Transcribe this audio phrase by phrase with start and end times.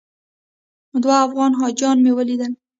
[1.03, 2.51] دوه افغان حاجیان مې ولیدل.